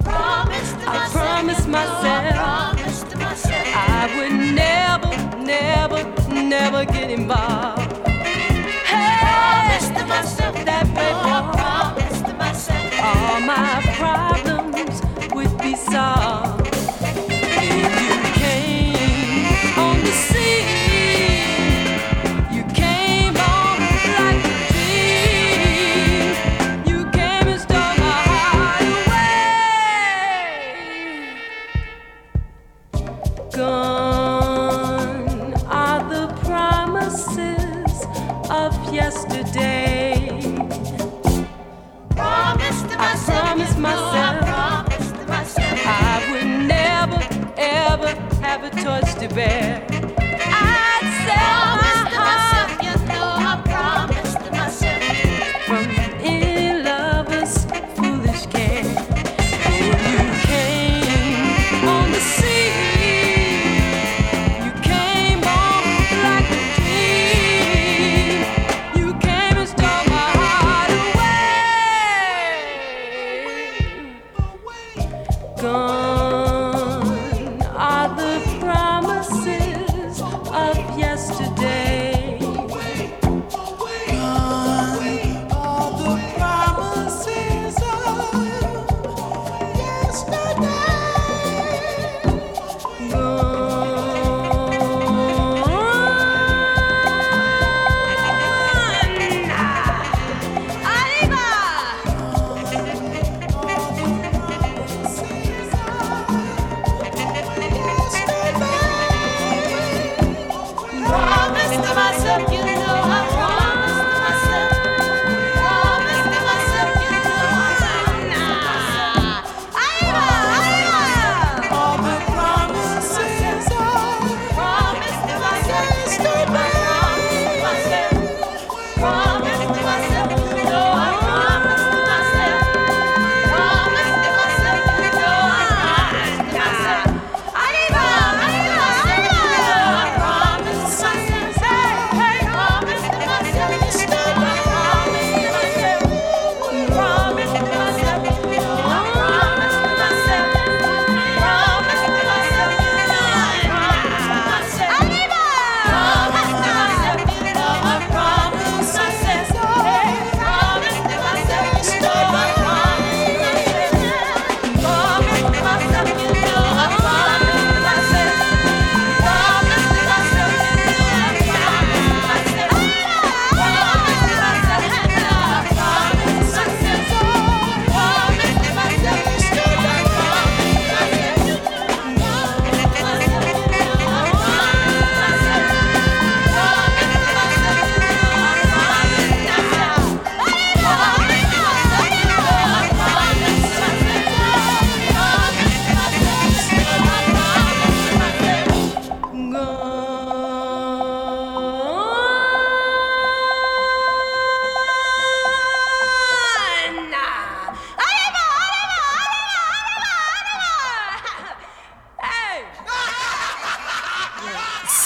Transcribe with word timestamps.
Promised 0.00 0.76
I 0.88 1.08
promised 1.12 1.68
myself, 1.68 2.34
promise 2.34 3.04
myself 3.14 3.66
I 3.76 4.10
would 4.16 4.32
never, 4.54 5.10
never, 5.44 6.02
never 6.32 6.84
get 6.84 7.10
involved. 7.10 7.75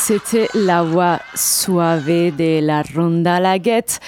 C'était 0.02 0.48
la 0.54 0.82
voix 0.82 1.20
suave 1.34 2.06
de 2.06 2.66
la 2.66 2.82
Ronda 2.82 3.38
Laguette 3.38 4.00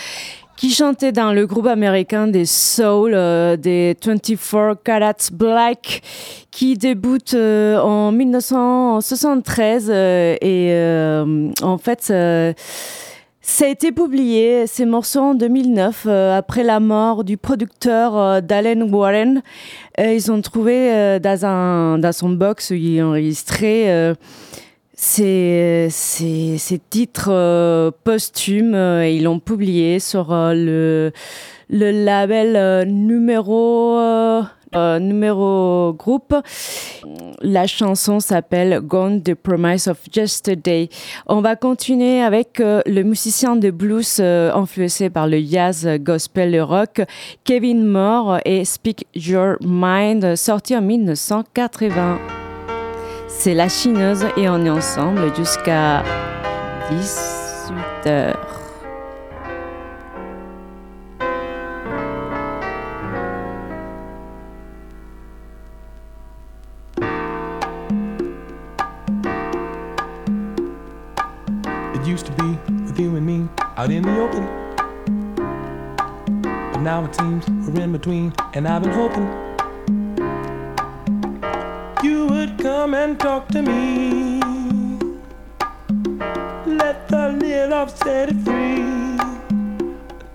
qui 0.57 0.71
chantait 0.71 1.13
dans 1.13 1.33
le 1.33 1.47
groupe 1.47 1.67
américain 1.67 2.27
des 2.27 2.47
Soul 2.47 3.13
euh, 3.15 3.57
des 3.57 3.95
24 4.03 4.83
Carats 4.83 5.31
Black 5.33 6.03
qui 6.51 6.79
débute 6.79 7.35
euh, 7.35 7.79
en 7.79 8.11
1973 8.11 9.91
euh, 9.91 10.35
et 10.41 10.73
euh, 10.73 11.51
en 11.61 11.77
fait 11.77 12.13
ça 13.45 13.65
a 13.65 13.69
été 13.69 13.93
publié, 13.93 14.67
ces 14.67 14.87
morceaux, 14.87 15.21
en 15.21 15.35
2009, 15.35 16.07
après 16.07 16.63
la 16.63 16.81
mort 16.81 17.25
du 17.25 17.37
producteur 17.37 18.41
d'Allen 18.41 18.85
Warren. 18.85 19.43
Ils 19.99 20.31
ont 20.31 20.41
trouvé 20.41 21.19
dans, 21.21 22.13
son 22.13 22.31
box 22.31 22.71
où 22.71 22.75
il 22.75 23.03
enregistrait 23.03 24.15
ces, 24.95 25.89
titres 26.91 27.31
euh, 27.31 27.91
posthumes 28.05 28.75
euh, 28.75 29.09
ils 29.09 29.25
l'ont 29.25 29.41
publié 29.41 29.99
sur 29.99 30.33
euh, 30.33 30.53
le, 30.55 31.13
le 31.71 32.05
label 32.05 32.87
numéro, 32.89 33.99
numéro 34.75 35.95
groupe. 35.95 36.35
La 37.41 37.67
chanson 37.67 38.21
s'appelle 38.21 38.81
Gone 38.81 39.23
the 39.23 39.35
Promise 39.35 39.89
of 39.89 39.99
Yesterday. 40.15 40.89
On 41.27 41.41
va 41.41 41.57
continuer 41.57 42.21
avec 42.21 42.59
le 42.59 43.03
musicien 43.03 43.57
de 43.57 43.71
blues 43.71 44.21
influencé 44.21 45.09
par 45.09 45.27
le 45.27 45.41
jazz, 45.41 45.89
gospel 46.01 46.55
et 46.55 46.61
rock, 46.61 47.03
Kevin 47.45 47.87
Moore 47.87 48.39
et 48.45 48.65
Speak 48.67 49.07
Your 49.15 49.57
Mind, 49.63 50.37
sorti 50.37 50.77
en 50.77 50.83
1980. 50.83 52.42
C'est 53.45 53.55
la 53.55 53.69
chineuse 53.69 54.25
et 54.37 54.49
on 54.49 54.65
est 54.65 54.71
ensemble 54.71 55.35
jusqu'à 55.35 56.05
18 56.93 58.07
heures. 58.07 58.37
It 71.95 72.07
used 72.07 72.27
to 72.27 72.33
be 72.35 72.57
with 72.87 72.97
you 72.97 73.17
and 73.17 73.27
me 73.27 73.49
out 73.77 73.91
in 73.91 74.03
the 74.03 74.21
open. 74.21 74.47
Now 76.85 77.05
it 77.05 77.13
seems 77.17 77.45
we're 77.69 77.83
in 77.83 77.91
between, 77.91 78.33
and 78.55 78.69
I've 78.69 78.85
been 78.85 78.93
hoping 78.93 79.52
you 82.03 82.27
would 82.27 82.59
come 82.59 82.95
and 82.95 83.19
talk 83.21 83.49
to 83.49 83.63
me. 83.63 84.41
Let 86.67 87.09
the 87.09 87.29
little 87.41 87.87
set 87.89 88.29
it 88.31 88.37
free. 88.45 88.83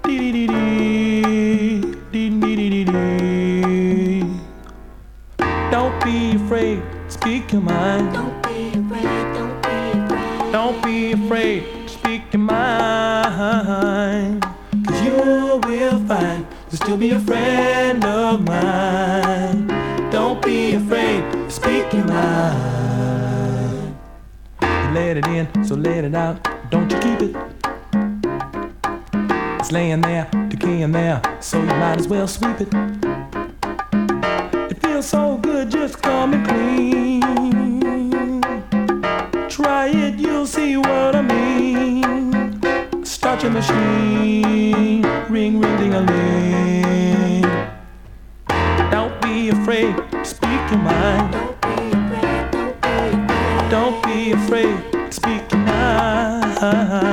Dee-dee-dee-dee, 0.03 1.81
dee-dee-dee-dee. 2.11 4.23
Don't 5.71 6.03
be 6.03 6.35
afraid, 6.35 6.81
speak 7.09 7.51
your 7.51 7.61
mind. 7.61 8.13
Don't 8.13 8.41
be 8.43 8.69
afraid, 8.69 9.33
don't 9.33 9.61
be 9.61 9.69
afraid. 9.99 10.51
Don't 10.51 10.83
be 10.83 11.11
afraid 11.11 11.63
to 11.87 11.89
speak 11.89 12.21
your 12.31 12.41
mind. 12.41 14.43
Cause 14.87 15.01
you 15.01 15.59
will 15.67 15.99
find 16.07 16.45
you'll 16.71 16.77
still 16.81 16.97
be 16.97 17.11
a 17.11 17.19
friend 17.19 18.03
of 18.05 18.43
mine. 18.45 19.36
Speak 21.87 21.99
your 21.99 22.07
mind. 22.07 23.95
You 24.61 24.91
let 24.93 25.15
it 25.15 25.27
in, 25.27 25.63
so 25.63 25.75
let 25.75 26.03
it 26.03 26.13
out. 26.13 26.45
Don't 26.69 26.91
you 26.91 26.99
keep 26.99 27.21
it. 27.21 27.35
It's 29.57 29.71
laying 29.71 30.01
there, 30.01 30.27
decaying 30.49 30.91
there, 30.91 31.21
so 31.39 31.59
you 31.59 31.65
might 31.65 31.97
as 31.97 32.09
well 32.09 32.27
sweep 32.27 32.59
it. 32.59 32.67
It 34.69 34.81
feels 34.81 35.05
so 35.07 35.37
good 35.37 35.71
just 35.71 36.01
coming 36.01 36.43
clean. 36.43 37.21
Try 39.47 39.87
it, 39.87 40.15
you'll 40.19 40.45
see 40.45 40.75
what 40.75 41.15
I 41.15 41.21
mean. 41.21 43.05
Start 43.05 43.43
your 43.43 43.51
machine, 43.53 45.03
ring, 45.29 45.57
ring, 45.61 45.77
ding 45.77 45.93
a 45.93 46.01
ling. 46.01 47.43
Don't 48.91 49.21
be 49.21 49.49
afraid 49.49 49.95
speak 50.25 50.69
your 50.69 50.79
mind 50.79 51.46
afraid 54.47 54.93
to 54.93 55.11
speak 55.11 55.51
now. 55.51 57.06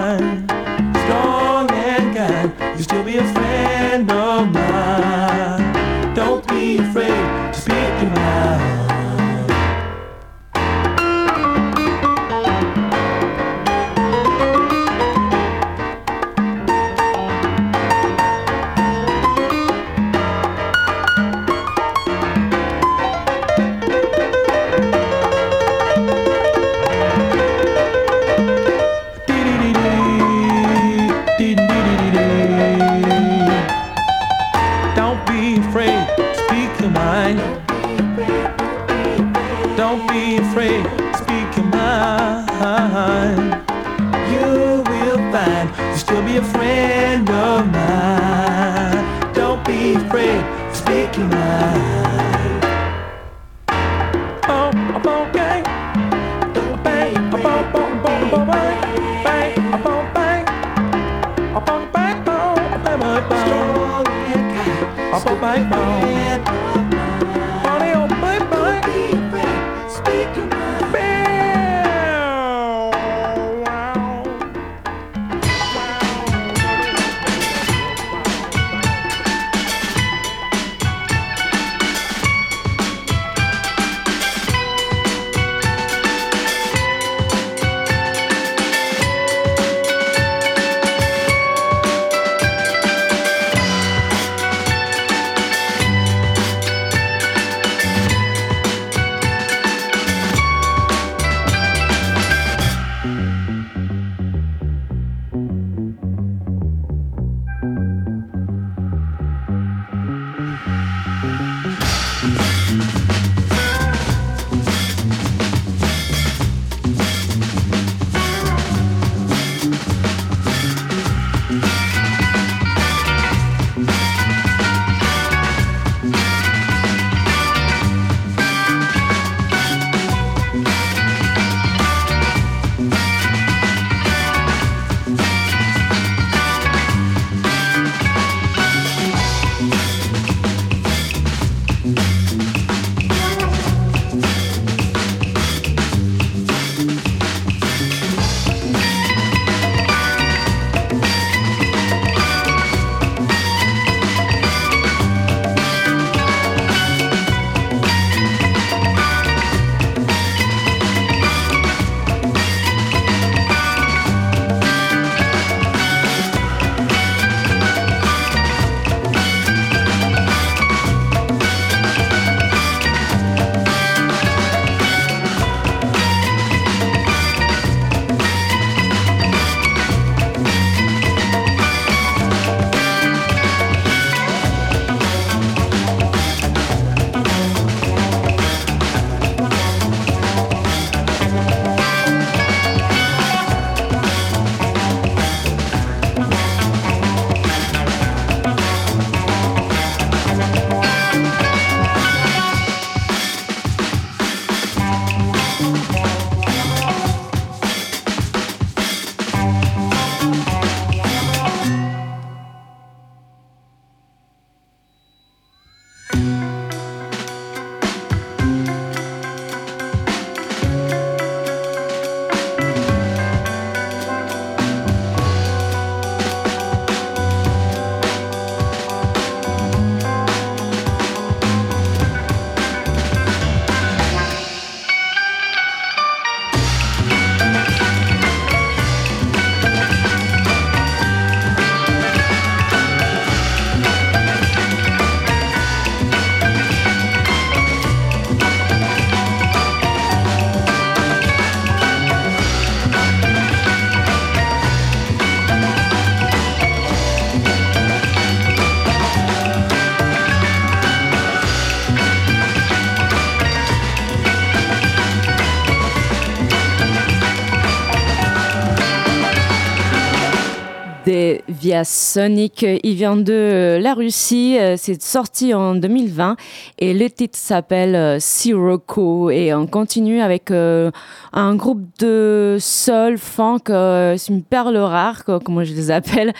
Sonic. 271.82 272.64
Il 272.84 272.94
vient 272.94 273.16
de 273.16 273.78
la 273.80 273.94
Russie. 273.94 274.56
euh, 274.60 274.76
C'est 274.78 275.02
sorti 275.02 275.52
en 275.54 275.74
2020 275.74 276.36
et 276.78 276.94
le 276.94 277.10
titre 277.10 277.36
s'appelle 277.36 277.96
euh, 277.96 278.18
Sirocco. 278.20 279.30
Et 279.30 279.52
on 279.52 279.66
continue 279.66 280.20
avec 280.20 280.52
euh, 280.52 280.92
un 281.32 281.56
groupe 281.56 281.82
de 281.98 282.58
soul, 282.60 283.18
funk. 283.18 283.70
euh, 283.70 284.14
C'est 284.16 284.32
une 284.32 284.44
perle 284.44 284.76
rare, 284.76 285.24
quoi, 285.24 285.40
comment 285.40 285.64
je 285.64 285.72
les 285.74 285.90
appelle. 285.90 286.32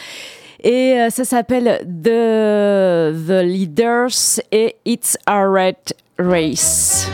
Et 0.62 1.00
euh, 1.00 1.10
ça 1.10 1.24
s'appelle 1.24 1.80
The, 1.84 3.12
The 3.26 3.42
Leaders 3.42 4.38
et 4.52 4.76
It's 4.84 5.16
a 5.26 5.44
Red 5.46 5.74
Race. 6.18 7.08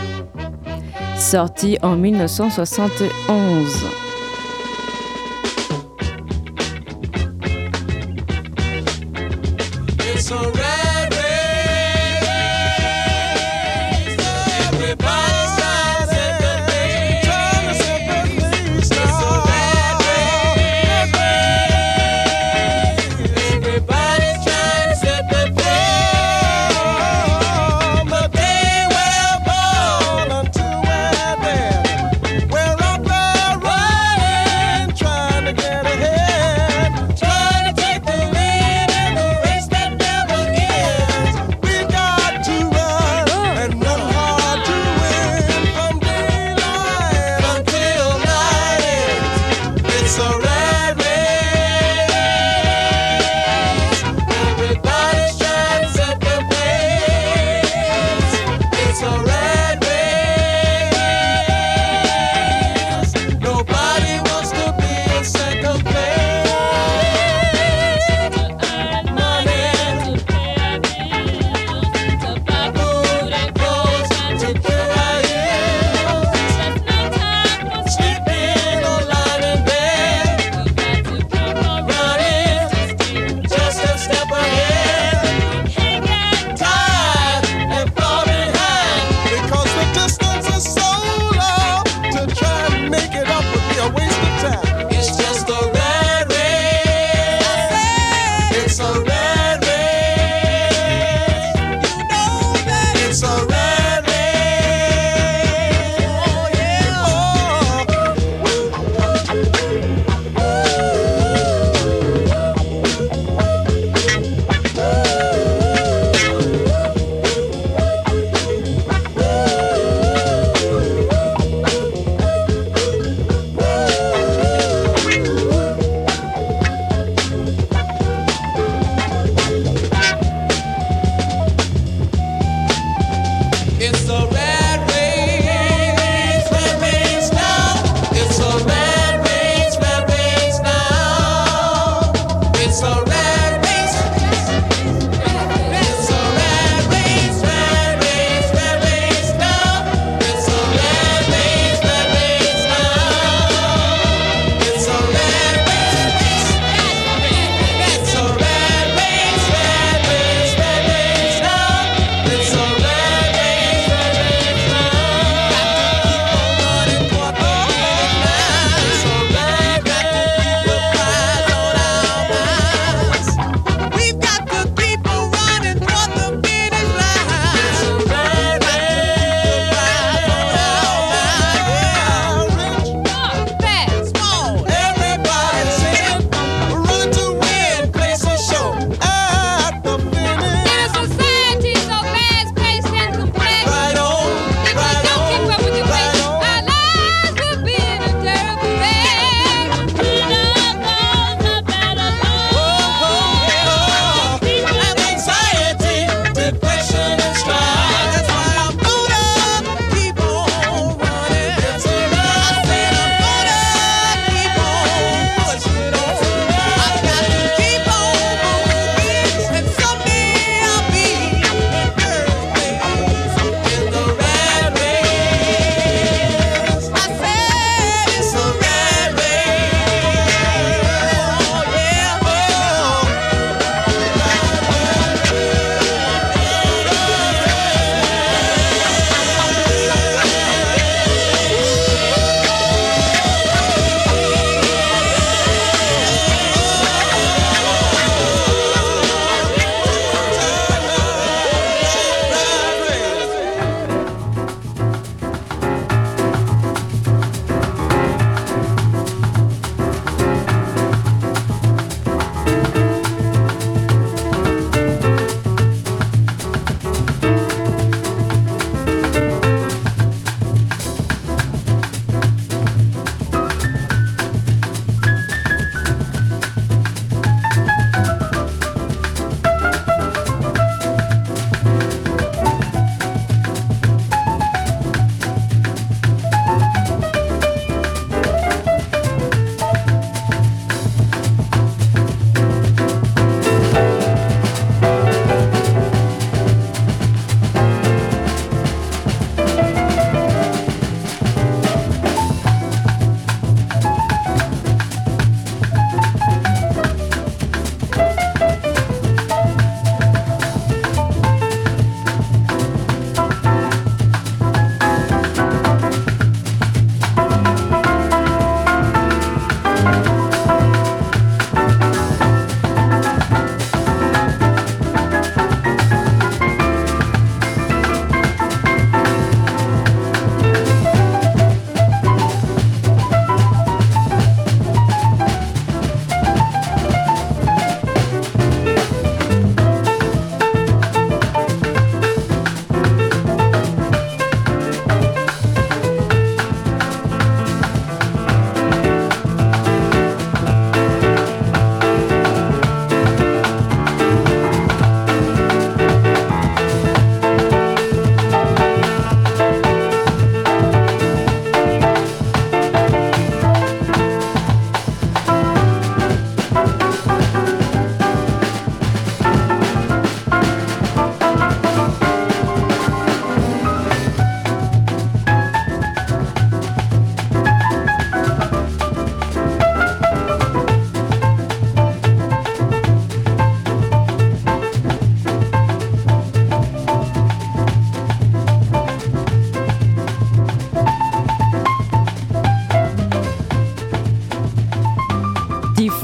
Sorti 1.17 1.79
en 1.83 1.97
1971. 1.97 4.10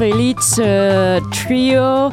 Elite 0.01 0.59
euh, 0.59 1.21
Trio. 1.31 2.11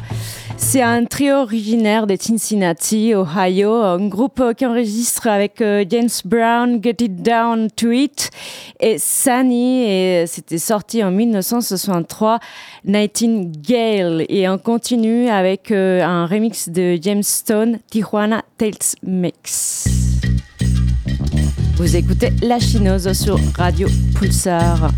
C'est 0.58 0.82
un 0.82 1.06
trio 1.06 1.36
originaire 1.36 2.08
de 2.08 2.16
Cincinnati, 2.16 3.14
Ohio, 3.14 3.74
un 3.74 4.08
groupe 4.08 4.42
qui 4.56 4.66
enregistre 4.66 5.28
avec 5.28 5.62
euh, 5.62 5.84
James 5.90 6.10
Brown, 6.24 6.80
Get 6.82 6.98
It 7.02 7.22
Down 7.22 7.70
to 7.76 7.92
It 7.92 8.30
et 8.80 8.98
Sunny, 8.98 9.84
et 9.84 10.26
c'était 10.28 10.58
sorti 10.58 11.04
en 11.04 11.12
1963, 11.12 12.40
Nightingale. 12.86 14.26
Et 14.30 14.48
on 14.48 14.58
continue 14.58 15.28
avec 15.28 15.72
euh, 15.72 16.02
un 16.04 16.26
remix 16.26 16.70
de 16.70 16.98
James 17.02 17.24
Stone, 17.24 17.80
Tijuana 17.90 18.44
Tales 18.58 18.74
Mix. 19.04 19.88
Vous 21.76 21.96
écoutez 21.96 22.30
La 22.42 22.60
Chinoise 22.60 23.12
sur 23.14 23.38
Radio 23.58 23.88
Pulsar. 24.16 24.90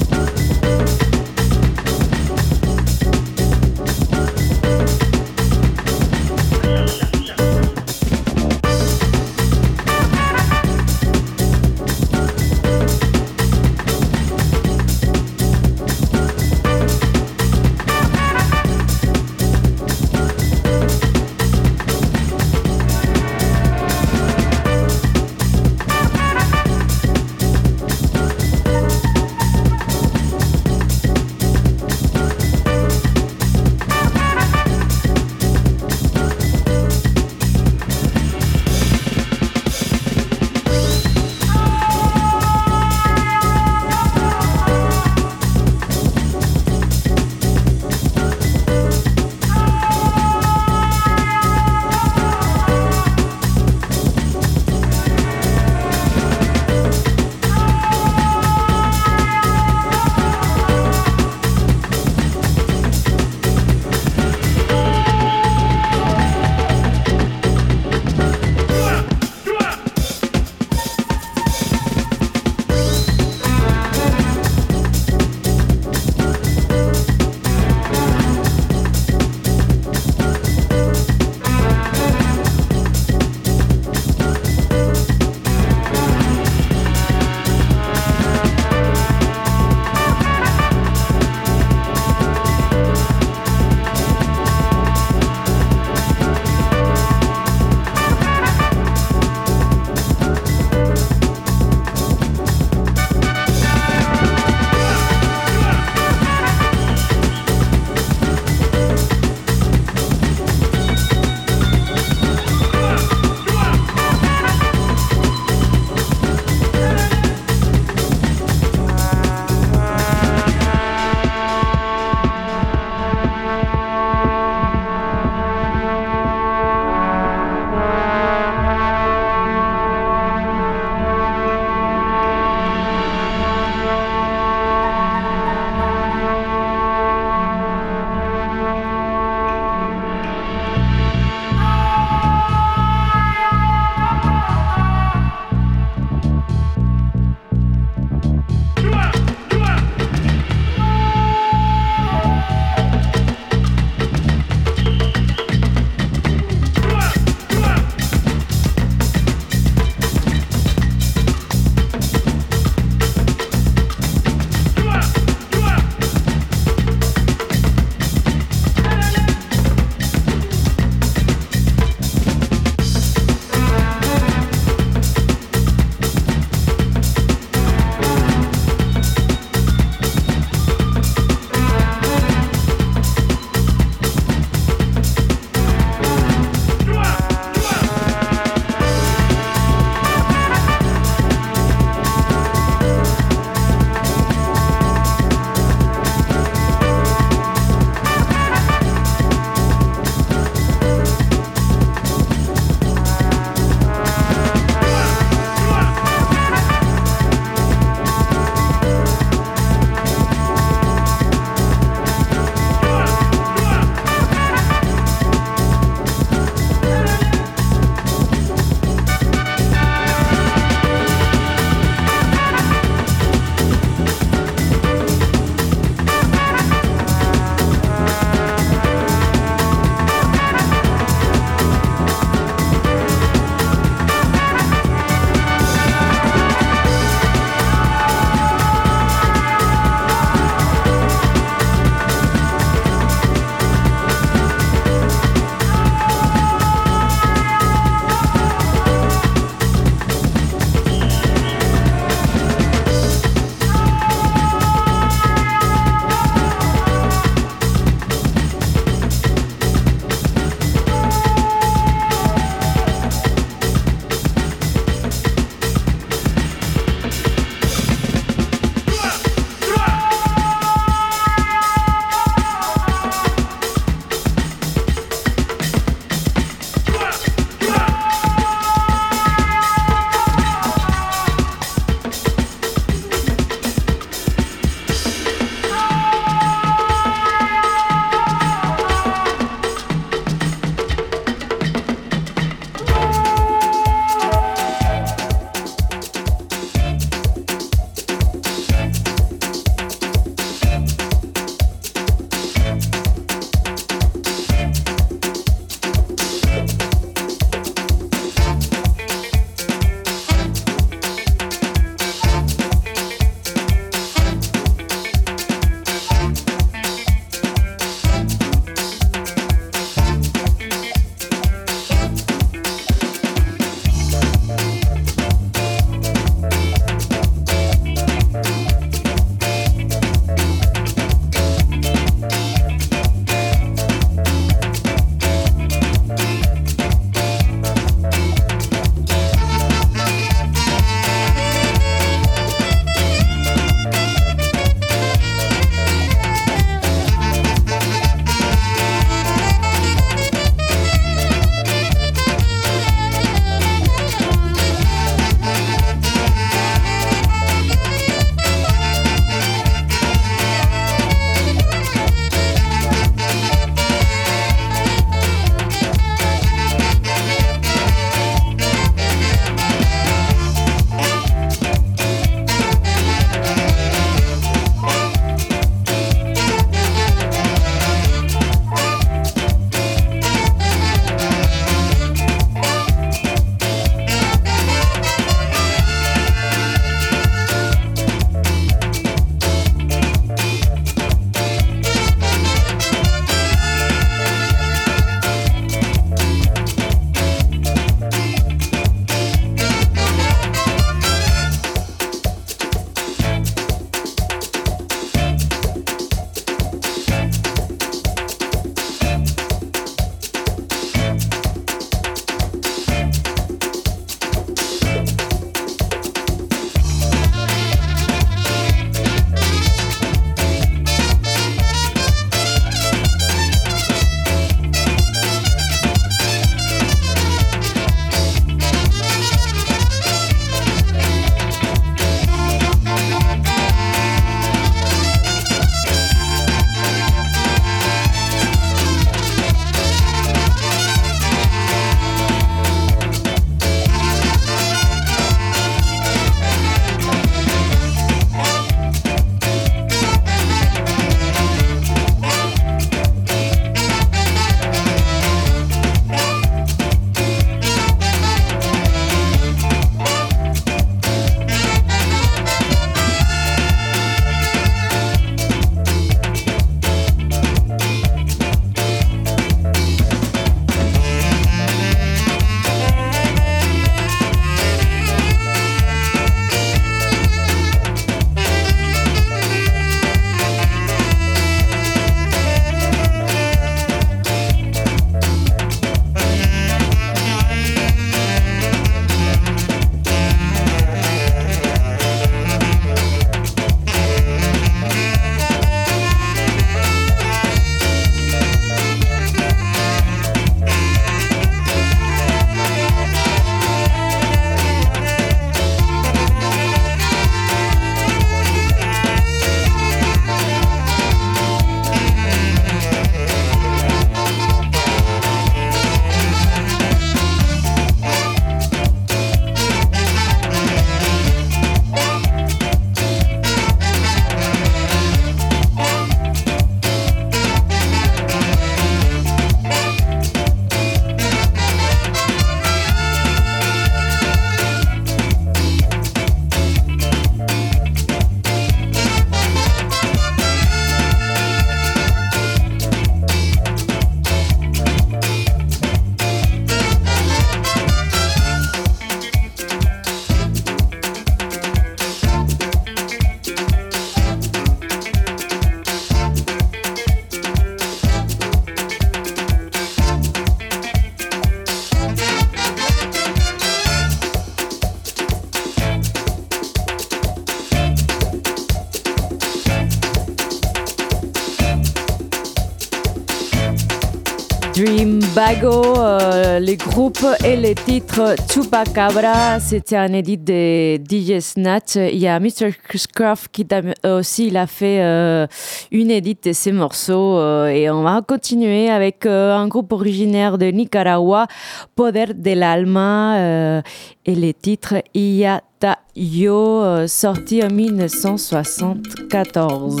Bago, 575.34 575.98
euh, 575.98 576.60
les 576.60 576.76
groupes 576.76 577.26
et 577.44 577.56
les 577.56 577.74
titres 577.74 578.36
Chupacabra, 578.48 579.58
c'était 579.58 579.96
un 579.96 580.12
édit 580.12 580.38
de 580.38 580.96
DJ 580.96 581.40
Snatch. 581.40 581.96
Il 581.96 582.18
y 582.18 582.28
a 582.28 582.38
Mr. 582.38 582.70
Scruff 582.94 583.48
qui 583.50 583.66
aussi 584.04 584.46
il 584.46 584.56
a 584.56 584.68
fait 584.68 585.02
euh, 585.02 585.48
une 585.90 586.12
édite 586.12 586.44
de 586.44 586.52
ces 586.52 586.70
morceaux 586.70 587.38
euh, 587.38 587.66
et 587.66 587.90
on 587.90 588.02
va 588.02 588.22
continuer 588.22 588.90
avec 588.90 589.26
un 589.26 589.66
groupe 589.66 589.92
originaire 589.92 590.56
de 590.56 590.66
Nicaragua, 590.66 591.48
Poder 591.96 592.26
del 592.34 592.62
Alma 592.62 593.82
et 594.24 594.34
les 594.34 594.54
titres 594.54 595.02
Iyata 595.14 595.98
Yo, 596.14 597.08
sorti 597.08 597.60
en 597.64 597.70
1974. 597.70 600.00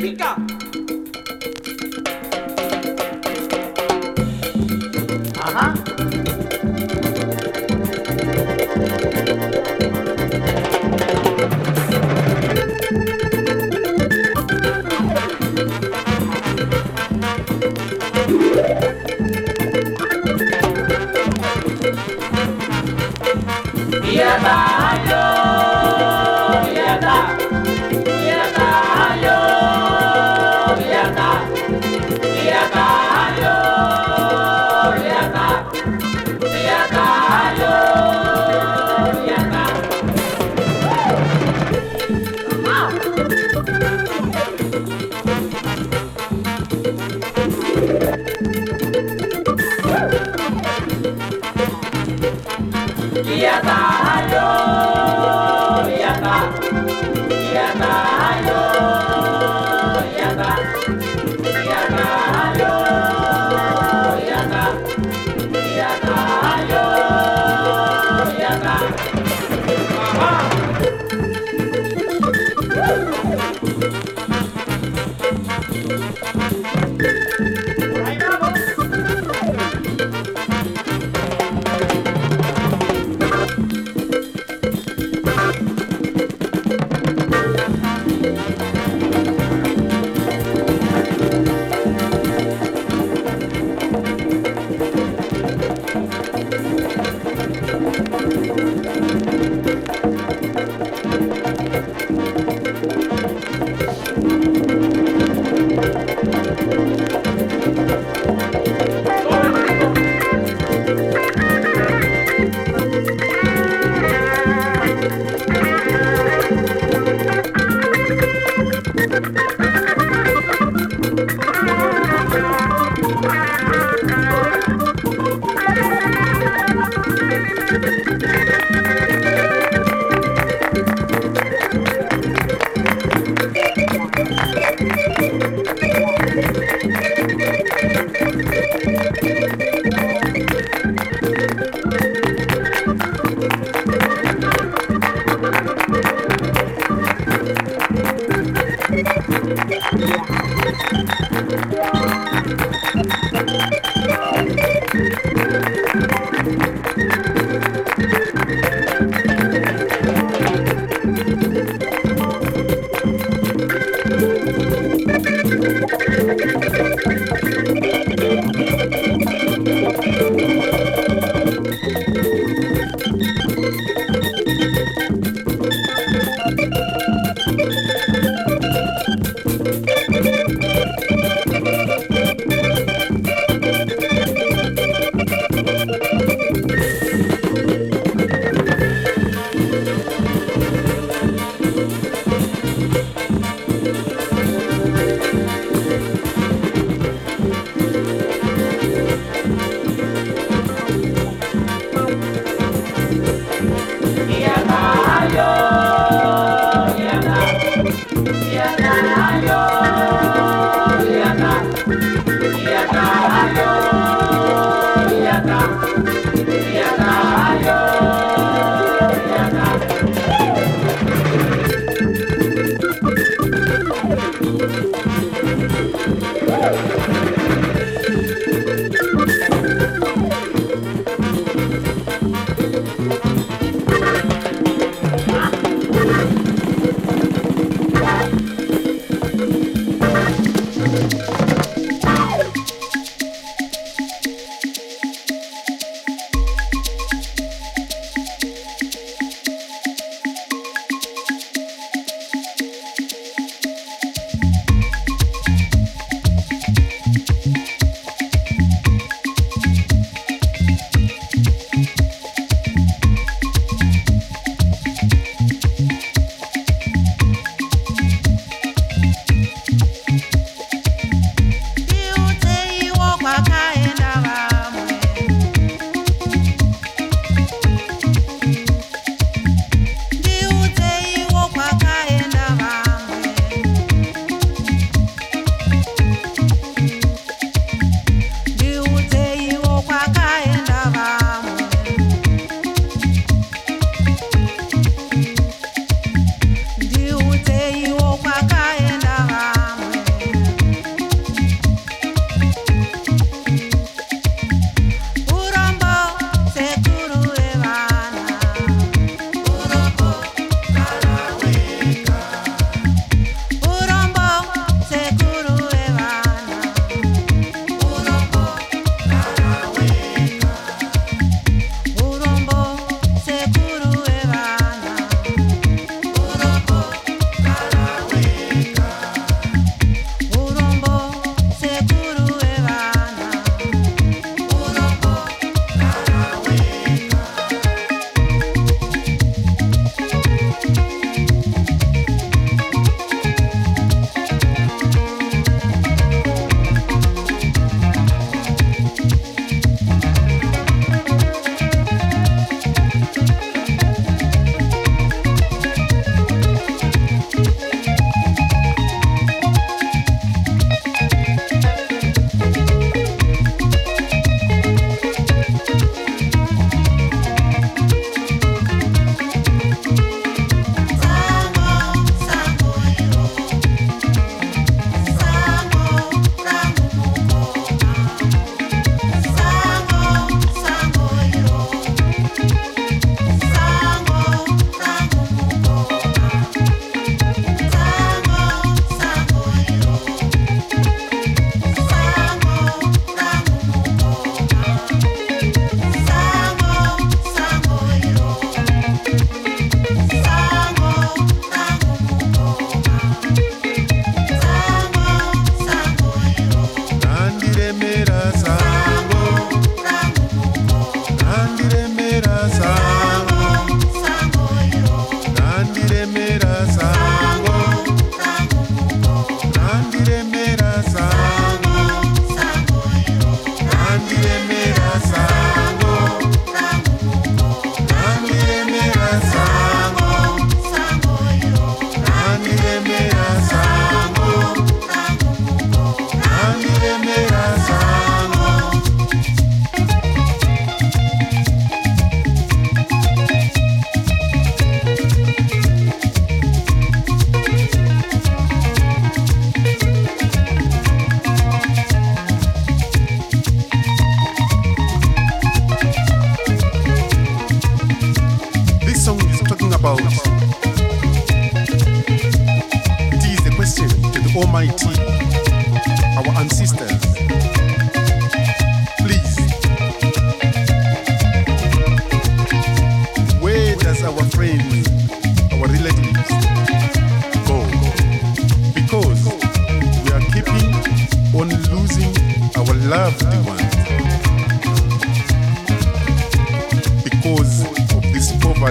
Almighty, 0.00 0.69
Hah, 5.50 5.74
iya, 24.06 24.79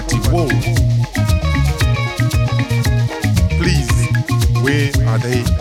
party. 0.00 0.16
Whoa. 0.30 0.48
Please, 3.58 3.90
where 4.62 5.08
are 5.08 5.18
they? 5.18 5.59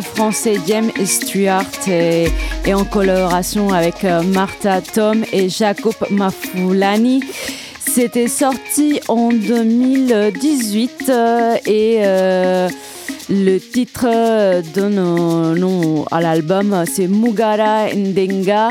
Français 0.00 0.58
Diem 0.64 0.92
Stuart 1.04 1.64
et, 1.88 2.28
en 2.72 2.84
collaboration 2.84 3.72
avec 3.72 4.04
euh, 4.04 4.22
Martha 4.22 4.80
Tom 4.80 5.24
et 5.32 5.48
Jacob 5.48 5.94
Mafoulani. 6.10 7.22
C'était 7.92 8.28
sorti 8.28 9.00
en 9.08 9.30
2018 9.30 11.06
euh, 11.08 11.56
et 11.66 11.98
euh, 12.04 12.68
le 13.28 13.58
titre 13.58 14.06
donne 14.74 15.58
nom 15.58 16.04
à 16.12 16.20
l'album, 16.20 16.84
c'est 16.88 17.08
Mugara 17.08 17.92
Ndenga. 17.92 18.70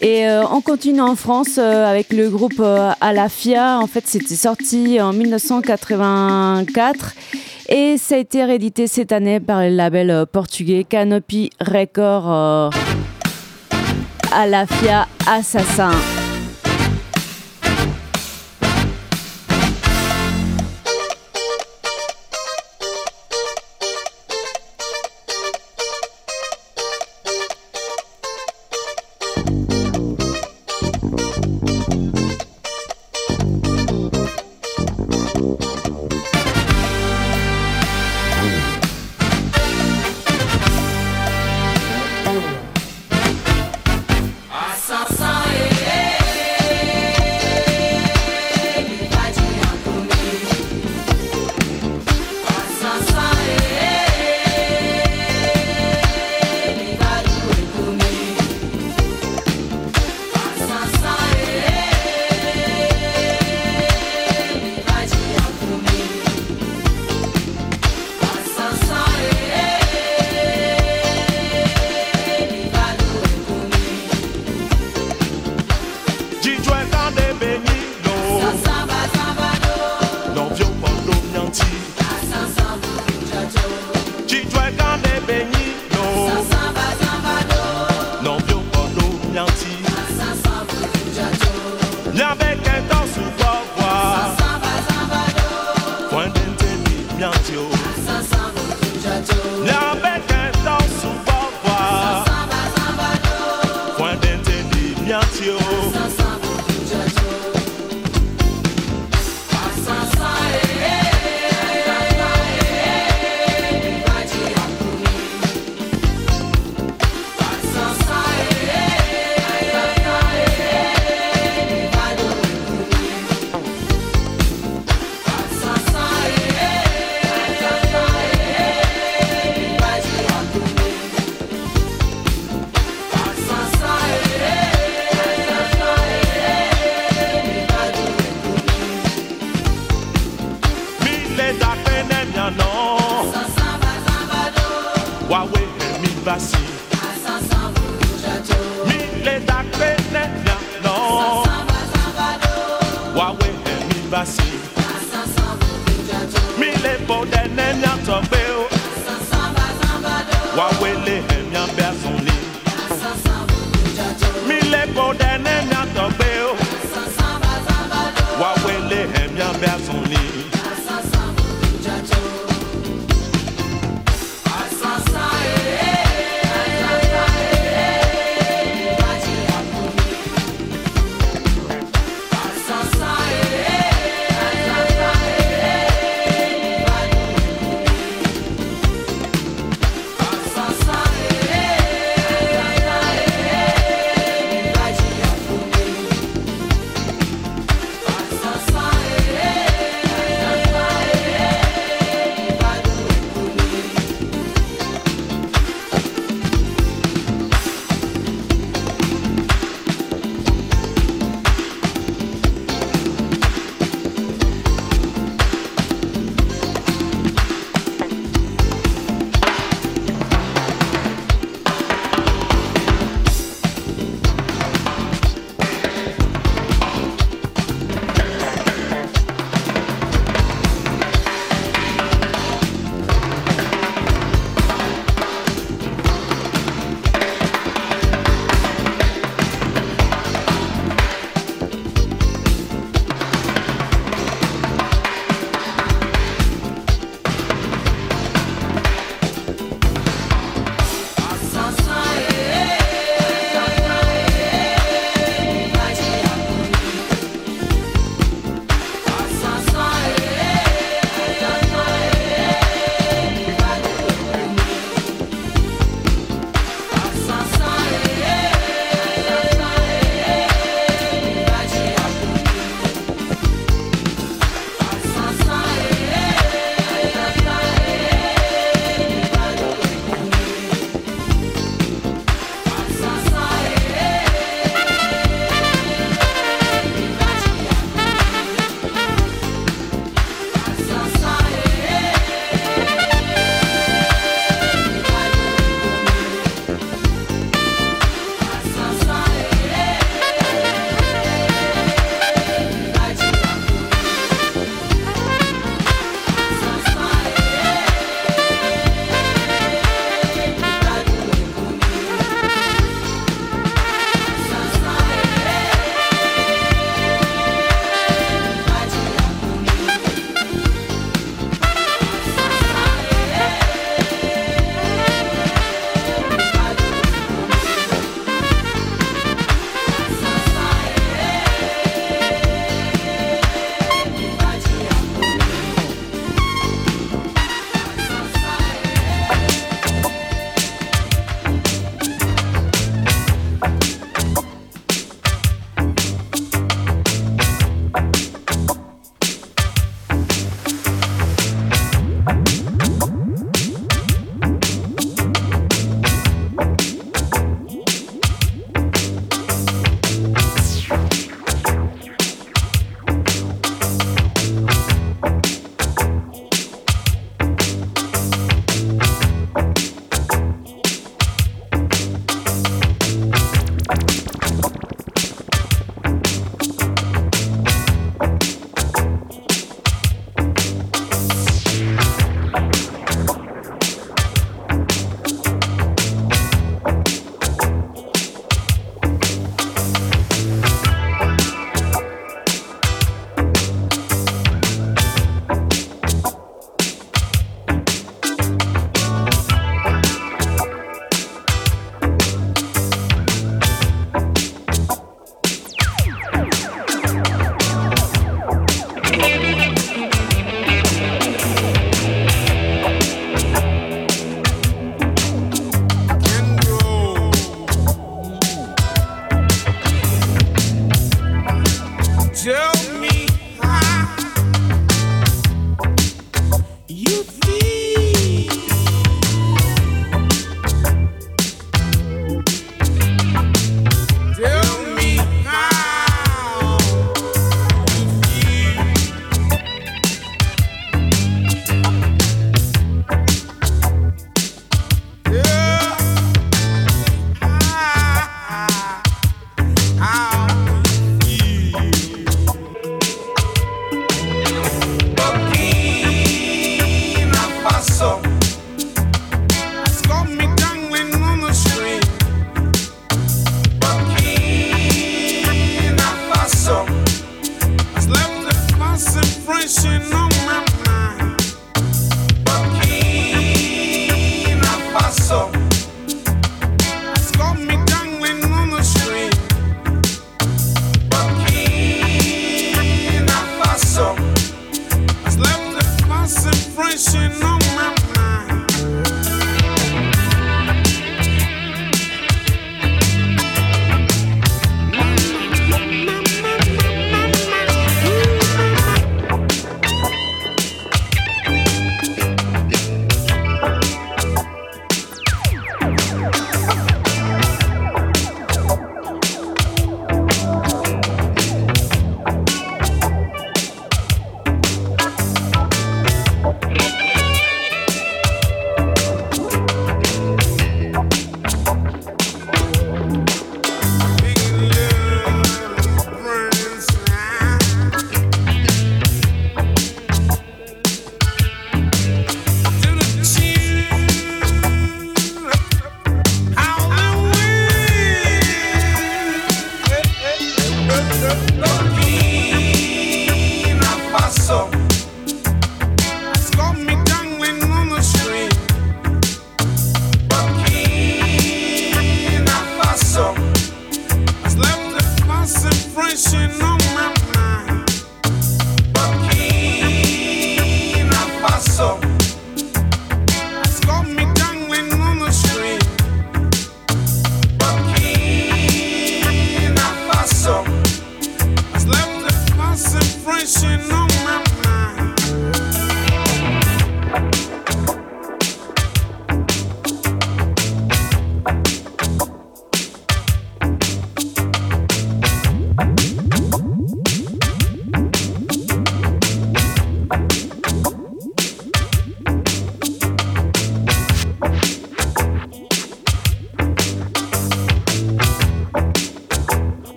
Et 0.00 0.26
euh, 0.26 0.42
on 0.50 0.60
continue 0.60 1.00
en 1.00 1.14
France 1.14 1.58
avec 1.58 2.12
le 2.12 2.30
groupe 2.30 2.60
Alafia. 3.00 3.78
En 3.78 3.86
fait, 3.86 4.04
c'était 4.06 4.34
sorti 4.34 5.00
en 5.00 5.12
1984 5.12 7.14
et 7.68 7.98
ça 7.98 8.14
a 8.14 8.18
été 8.18 8.44
réédité 8.44 8.86
cette 8.86 9.12
année 9.12 9.40
par 9.40 9.62
le 9.62 9.68
label 9.68 10.10
euh, 10.10 10.26
portugais 10.26 10.84
Canopy 10.84 11.50
Record 11.60 12.24
euh, 12.26 12.70
Alafia 14.32 15.06
Assassin. 15.26 15.92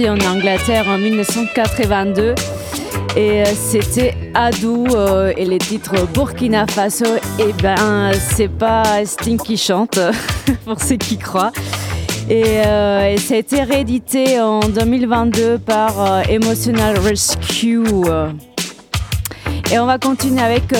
en 0.00 0.18
Angleterre 0.20 0.86
en 0.88 0.96
1982 0.96 2.34
et 3.14 3.42
euh, 3.42 3.44
c'était 3.54 4.14
Adou 4.32 4.86
euh, 4.94 5.34
et 5.36 5.44
les 5.44 5.58
titres 5.58 6.06
Burkina 6.14 6.66
Faso 6.66 7.04
et 7.38 7.52
ben 7.62 8.10
c'est 8.18 8.48
pas 8.48 9.04
Sting 9.04 9.38
qui 9.38 9.58
chante 9.58 10.00
pour 10.64 10.80
ceux 10.80 10.96
qui 10.96 11.18
croient. 11.18 11.52
Et, 12.30 12.62
euh, 12.64 13.12
et, 13.12 13.18
ça 13.18 13.34
a 13.34 13.36
été 13.36 13.62
réédité 13.62 14.40
en 14.40 14.60
2022 14.60 15.58
par 15.58 16.00
euh, 16.00 16.22
Emotional 16.22 16.98
Rescue. 16.98 17.84
Et 19.70 19.78
on 19.78 19.86
va 19.86 19.98
continuer 19.98 20.42
avec 20.42 20.74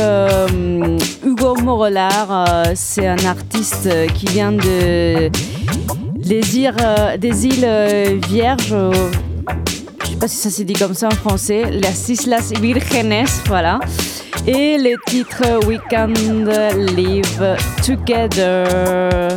Hugo 1.25 1.55
Morolard 1.57 2.65
c'est 2.75 3.07
un 3.07 3.25
artiste 3.27 3.91
qui 4.15 4.27
vient 4.27 4.53
de 4.53 5.31
des 6.25 6.59
îles, 6.59 6.73
euh, 6.81 7.17
des 7.17 7.47
îles 7.47 7.65
euh, 7.65 8.19
vierges. 8.29 8.73
Euh, 8.73 8.93
je 10.05 10.11
sais 10.11 10.17
pas 10.17 10.29
si 10.29 10.37
ça 10.37 10.51
se 10.51 10.63
dit 10.63 10.75
comme 10.75 10.95
ça 10.95 11.09
en 11.09 11.15
français. 11.15 11.65
Las 11.71 12.09
Islas 12.09 12.53
Vírgenes, 12.61 13.27
voilà. 13.47 13.81
Et 14.47 14.79
le 14.79 14.97
titre 15.07 15.67
Weekend 15.67 16.17
Live 16.97 17.57
Together. 17.85 19.29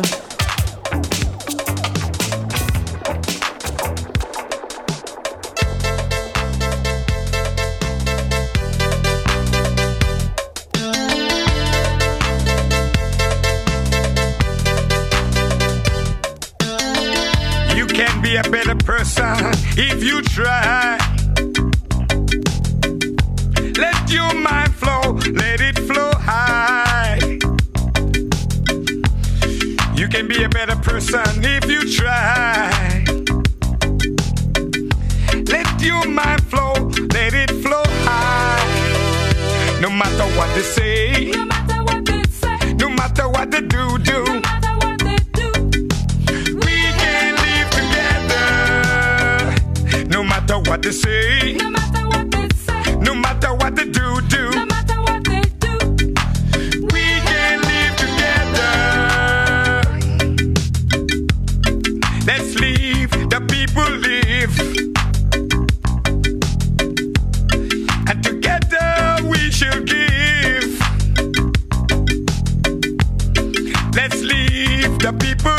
The 74.98 75.12
people 75.12 75.55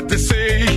what 0.00 0.08
they 0.08 0.16
say. 0.16 0.69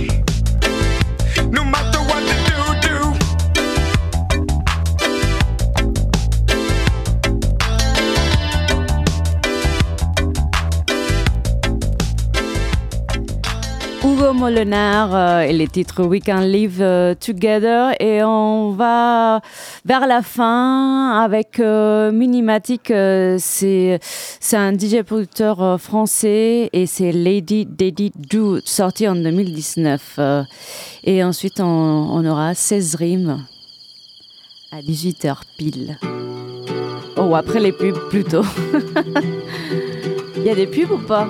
Le 14.44 14.50
Molenard 14.50 15.14
euh, 15.14 15.40
et 15.40 15.52
les 15.54 15.68
titres 15.68 16.04
We 16.04 16.20
Can 16.22 16.40
Live 16.40 16.78
euh, 16.82 17.14
Together. 17.14 17.94
Et 17.98 18.22
on 18.22 18.72
va 18.72 19.40
vers 19.86 20.06
la 20.06 20.20
fin 20.20 21.18
avec 21.18 21.60
euh, 21.60 22.12
Minimatic. 22.12 22.92
c'est 23.38 24.00
un 24.52 24.72
DJ 24.72 25.02
producteur 25.02 25.80
français 25.80 26.68
et 26.72 26.84
c'est 26.84 27.12
Lady 27.12 27.64
Daddy 27.64 28.12
Do, 28.14 28.60
sorti 28.64 29.08
en 29.08 29.14
2019. 29.14 30.18
et 31.04 31.24
ensuite, 31.24 31.60
on, 31.60 31.64
on 31.64 32.24
aura 32.26 32.54
16 32.54 32.96
rimes 32.96 33.46
à 34.72 34.80
18h 34.82 35.36
pile. 35.56 35.98
Oh, 37.16 37.34
après 37.34 37.60
les 37.60 37.72
pubs 37.72 38.10
plutôt. 38.10 38.44
Il 40.36 40.42
y 40.42 40.50
a 40.50 40.54
des 40.54 40.66
pubs 40.66 40.90
ou 40.90 40.98
pas? 40.98 41.26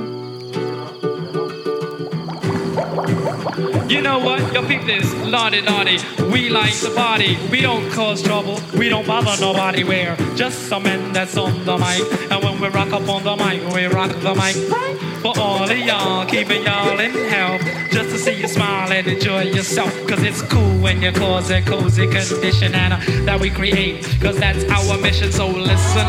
You 3.89 4.01
know 4.01 4.19
what? 4.19 4.53
Your 4.55 4.67
people 4.67 4.89
is 4.89 5.13
naughty 5.15 5.61
naughty. 5.61 5.99
We 6.33 6.49
like 6.49 6.75
the 6.81 6.91
party. 6.97 7.37
We 7.51 7.61
don't 7.61 7.91
cause 7.91 8.23
trouble. 8.23 8.59
We 8.79 8.89
don't 8.89 9.07
bother 9.07 9.39
nobody. 9.41 9.85
We're 9.85 10.17
just 10.37 10.69
some 10.69 10.85
men 10.85 11.13
that's 11.13 11.37
on 11.37 11.65
the 11.67 11.77
mic. 11.77 12.01
And 12.31 12.43
when 12.43 12.61
we 12.61 12.69
rock 12.69 12.93
up 12.93 13.07
on 13.09 13.23
the 13.25 13.37
mic, 13.37 13.63
we 13.75 13.85
rock 13.87 14.11
the 14.21 14.35
mic. 14.35 14.57
For 15.21 15.39
all 15.39 15.65
of 15.65 15.79
y'all, 15.79 16.27
keeping 16.27 16.63
y'all 16.65 16.99
in 16.99 17.13
health. 17.29 17.63
Just 17.93 18.11
to 18.11 18.19
see 18.19 18.33
you 18.33 18.49
smile 18.49 18.91
and 18.91 19.07
enjoy 19.07 19.43
yourself. 19.43 19.93
Cause 20.09 20.23
it's 20.23 20.43
cool 20.43 20.79
when 20.81 21.03
you 21.03 21.13
cause 21.13 21.51
a 21.51 21.63
cozy 21.63 22.07
condition 22.07 22.75
and 22.75 22.95
uh, 22.95 23.25
that 23.27 23.39
we 23.39 23.51
create. 23.51 24.03
Cause 24.21 24.39
that's 24.39 24.65
our 24.65 24.99
mission. 24.99 25.31
So 25.31 25.47
listen 25.47 26.07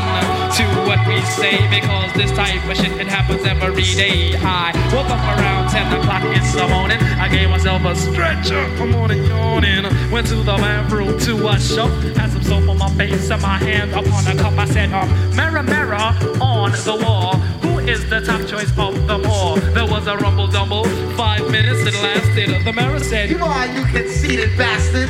to 0.58 0.64
what 0.88 1.06
we 1.08 1.22
say. 1.38 1.68
Because 1.70 2.12
this 2.14 2.32
type 2.32 2.64
of 2.70 2.78
shit, 2.78 2.92
it 3.00 3.08
happens 3.08 3.46
every 3.46 3.84
day. 3.84 4.36
I 4.38 4.72
woke 4.94 5.10
up 5.10 5.22
around 5.38 5.70
10 5.70 6.00
o'clock 6.00 6.24
in 6.24 6.44
the 6.56 6.68
morning. 6.68 7.00
I 7.20 7.28
gave 7.28 7.50
a 7.68 7.96
stretcher. 7.96 8.60
I'm 8.80 8.94
on 8.96 9.12
and 9.12 9.26
yawning. 9.28 10.12
Went 10.12 10.28
to 10.28 10.36
the 10.36 10.56
bathroom 10.58 11.18
to 11.22 11.44
wash 11.44 11.78
up. 11.78 11.90
Had 12.16 12.32
some 12.32 12.44
soap 12.44 12.70
on 12.70 12.78
my 12.78 12.90
face 12.92 13.30
and 13.32 13.42
my 13.42 13.58
hand 13.58 13.94
up 13.94 14.06
on 14.14 14.28
a 14.28 14.40
cup. 14.40 14.54
I 14.54 14.66
said, 14.66 14.94
um, 14.94 15.10
mirror, 15.36 15.64
mirror 15.64 15.96
on 16.42 16.72
the 16.72 17.00
wall. 17.04 17.38
Who 17.64 17.80
is 17.80 18.08
the 18.10 18.22
top 18.22 18.46
choice 18.48 18.70
of 18.78 19.08
them 19.08 19.26
all? 19.26 19.56
There 19.56 19.86
was 19.86 20.06
a 20.06 20.16
rumble 20.18 20.48
dumble. 20.48 20.84
Five 21.16 21.50
minutes 21.50 21.82
it 21.82 21.96
lasted. 22.04 22.66
The 22.66 22.74
mirror 22.74 23.00
said, 23.00 23.30
You 23.30 23.40
know 23.40 23.46
how 23.46 23.66
you 23.66 23.84
conceited 23.86 24.56
bastard? 24.58 25.10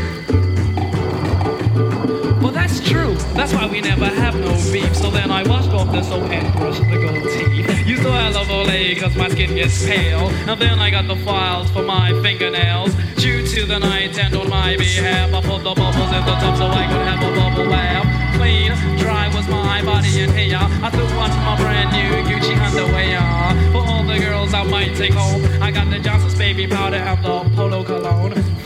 True. 2.85 3.15
That's 3.33 3.51
why 3.51 3.67
we 3.67 3.81
never 3.81 4.05
have 4.05 4.35
no 4.35 4.53
beef. 4.71 4.95
So 4.95 5.09
then 5.09 5.31
I 5.31 5.41
washed 5.47 5.71
off 5.71 5.91
the 5.91 6.03
soap 6.03 6.29
and 6.29 6.53
brushed 6.53 6.81
the 6.81 6.97
gold 6.97 7.23
teeth. 7.33 7.87
Used 7.87 8.03
to 8.03 8.11
have 8.11 8.35
Olay 8.35 8.99
cause 8.99 9.15
my 9.15 9.27
skin 9.29 9.55
gets 9.55 9.83
pale. 9.85 10.29
And 10.47 10.61
then 10.61 10.77
I 10.77 10.91
got 10.91 11.07
the 11.07 11.15
files 11.17 11.69
for 11.71 11.81
my 11.81 12.13
fingernails. 12.21 12.93
Due 13.15 13.45
to 13.47 13.65
the 13.65 13.79
night 13.79 14.17
and 14.19 14.35
on 14.35 14.49
my 14.49 14.77
behalf, 14.77 15.33
I 15.33 15.41
put 15.41 15.63
the 15.63 15.73
bubbles 15.73 16.11
in 16.17 16.25
the 16.25 16.35
tub 16.41 16.57
so 16.57 16.67
I 16.67 16.85
could 16.85 17.05
have 17.09 17.21
a 17.23 17.35
bubble 17.35 17.69
bath. 17.69 18.35
Clean, 18.37 18.71
dry 18.99 19.33
was 19.33 19.47
my 19.47 19.81
body 19.83 20.21
in 20.21 20.31
here. 20.33 20.59
I 20.61 20.89
threw 20.91 21.05
on 21.17 21.29
my 21.43 21.55
brand 21.57 21.91
new 21.91 22.11
Gucci 22.29 22.55
underwear. 22.55 23.71
For 23.71 23.83
all 23.89 24.03
the 24.03 24.19
girls 24.19 24.53
I 24.53 24.63
might 24.63 24.95
take 24.95 25.13
home, 25.13 25.43
I 25.61 25.71
got 25.71 25.89
the 25.89 25.99
Johnson's 25.99 26.37
baby 26.37 26.67
powder 26.67 26.97
and 26.97 27.23
the 27.23 27.55
polo 27.55 27.83
cologne. 27.83 28.64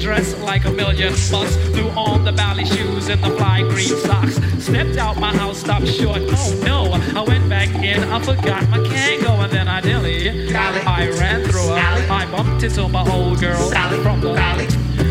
Dressed 0.00 0.38
like 0.38 0.64
a 0.64 0.70
million 0.70 1.12
bucks. 1.30 1.56
Threw 1.74 1.88
on 1.90 2.24
the 2.24 2.32
ballet 2.32 2.64
shoes 2.64 3.08
and 3.08 3.22
the 3.22 3.30
fly 3.36 3.60
green 3.62 3.88
socks. 3.88 4.40
Stepped 4.58 4.96
out 4.96 5.18
my 5.18 5.32
house, 5.36 5.58
stopped 5.58 5.88
short. 5.88 6.22
Oh 6.22 6.62
no, 6.64 6.92
I 7.18 7.22
went 7.22 7.48
back 7.48 7.68
in, 7.68 8.02
I 8.04 8.18
forgot 8.20 8.66
my 8.70 8.78
Kango 8.78 9.44
and 9.44 9.52
then 9.52 9.68
I 9.68 9.80
dilly. 9.80 10.54
I 10.54 11.10
ran 11.18 11.44
through 11.44 11.68
her. 11.68 12.06
I 12.10 12.26
bumped 12.30 12.62
into 12.62 12.88
my 12.88 13.06
old 13.10 13.40
girl 13.40 13.70
from 14.02 14.20
the 14.20 14.34
Sally. 14.34 14.66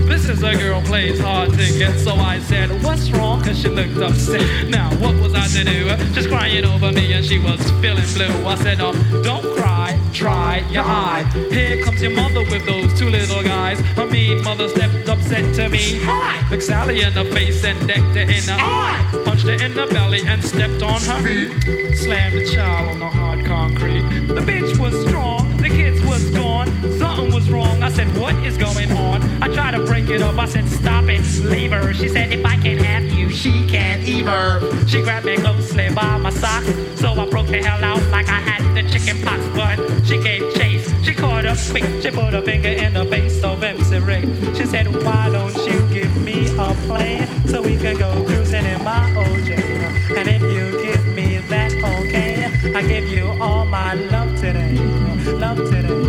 This 0.07 0.27
is 0.27 0.41
a 0.41 0.55
girl 0.55 0.81
plays 0.81 1.19
hard 1.19 1.51
to 1.51 1.77
get, 1.77 1.99
so 1.99 2.15
I 2.15 2.39
said, 2.39 2.69
What's 2.83 3.11
wrong? 3.11 3.43
Cause 3.43 3.61
she 3.61 3.69
looked 3.69 3.97
upset. 3.97 4.67
Now, 4.69 4.89
what 4.95 5.15
was 5.21 5.33
I 5.35 5.47
to 5.47 5.63
do? 5.63 6.13
Just 6.13 6.29
crying 6.29 6.65
over 6.65 6.91
me, 6.91 7.13
and 7.13 7.23
she 7.23 7.37
was 7.37 7.61
feeling 7.79 8.05
blue. 8.15 8.45
I 8.47 8.55
said, 8.55 8.79
Oh, 8.81 8.93
don't 9.23 9.45
cry, 9.55 9.98
try 10.19 10.57
your 10.69 10.83
eye. 10.83 11.23
Here 11.49 11.81
comes 11.81 12.01
your 12.01 12.11
mother 12.11 12.41
with 12.41 12.65
those 12.65 12.93
two 12.99 13.09
little 13.09 13.41
guys. 13.41 13.79
Her 13.95 14.05
mean 14.05 14.43
mother 14.43 14.67
stepped 14.67 15.07
up, 15.07 15.21
said 15.21 15.53
to 15.55 15.69
me, 15.69 16.01
Hi! 16.03 16.49
Looked 16.49 16.63
Sally 16.63 17.01
in 17.01 17.13
the 17.13 17.23
face 17.23 17.63
and 17.63 17.79
decked 17.87 18.15
her 18.19 18.27
in 18.37 18.45
the 18.45 18.57
eye. 18.59 19.21
Punched 19.23 19.45
her 19.45 19.53
in 19.65 19.73
the 19.73 19.87
belly 19.87 20.21
and 20.25 20.43
stepped 20.43 20.83
on 20.83 20.99
her 21.03 21.21
feet. 21.23 21.97
Slammed 21.97 22.35
the 22.37 22.45
child 22.53 22.89
on 22.89 22.99
the 22.99 23.07
hard 23.07 23.45
concrete. 23.45 24.01
The 24.27 24.41
bitch 24.41 24.77
was 24.77 25.08
Something 27.19 27.35
was 27.35 27.49
wrong. 27.49 27.83
I 27.83 27.89
said, 27.91 28.07
What 28.17 28.33
is 28.45 28.57
going 28.57 28.89
on? 28.93 29.21
I 29.43 29.53
tried 29.53 29.71
to 29.71 29.83
break 29.85 30.07
it 30.09 30.21
up. 30.21 30.37
I 30.37 30.45
said, 30.45 30.65
Stop 30.69 31.03
it, 31.09 31.19
leave 31.43 31.71
her. 31.71 31.93
She 31.93 32.07
said, 32.07 32.31
If 32.31 32.45
I 32.45 32.55
can't 32.55 32.79
have 32.79 33.03
you, 33.03 33.29
she 33.29 33.67
can't 33.67 34.07
either. 34.07 34.87
She 34.87 35.01
grabbed 35.01 35.25
me 35.25 35.35
closely 35.35 35.89
by 35.89 36.15
my 36.15 36.29
socks. 36.29 36.67
So 36.95 37.11
I 37.11 37.29
broke 37.29 37.47
the 37.47 37.61
hell 37.61 37.83
out 37.83 38.01
like 38.09 38.29
I 38.29 38.39
had 38.39 38.63
the 38.73 38.89
chicken 38.89 39.21
pox. 39.21 39.43
But 39.53 40.05
she 40.05 40.17
gave 40.23 40.53
chase. 40.55 40.89
She 41.03 41.13
caught 41.13 41.45
up 41.45 41.57
quick. 41.69 41.83
She 42.01 42.09
put 42.09 42.33
a 42.33 42.41
finger 42.41 42.69
in 42.69 42.93
the 42.93 43.03
face 43.03 43.43
of 43.43 43.61
MC 43.61 43.97
Rick. 43.97 44.23
She 44.55 44.65
said, 44.65 44.87
Why 45.03 45.29
don't 45.29 45.57
you 45.67 45.77
give 45.93 46.15
me 46.23 46.47
a 46.57 46.73
plane 46.87 47.27
so 47.47 47.61
we 47.61 47.75
can 47.75 47.97
go 47.97 48.23
cruising 48.23 48.63
in 48.63 48.81
my 48.81 49.11
OJ? 49.11 49.59
And 50.15 50.29
if 50.29 50.41
you 50.41 50.85
give 50.85 51.05
me 51.07 51.39
that 51.49 51.73
okay, 51.73 52.45
I 52.73 52.81
give 52.81 53.09
you 53.09 53.27
all 53.41 53.65
my 53.65 53.95
love 53.95 54.39
today. 54.39 54.77
Love 55.33 55.57
today. 55.69 56.08